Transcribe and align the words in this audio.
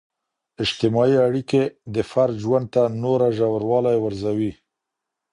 اجتماعي 0.63 1.17
اړیکي 1.27 1.63
د 1.95 1.97
فرد 2.11 2.35
ژوند 2.43 2.65
ته 2.73 2.81
نوره 3.03 3.27
ژوروالی 3.37 3.97
ورزوي. 3.99 4.51